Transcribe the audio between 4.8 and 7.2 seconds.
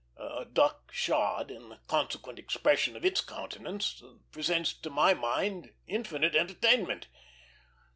my mind infinite entertainment.